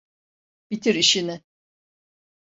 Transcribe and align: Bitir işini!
Bitir 0.71 0.95
işini! 0.95 1.41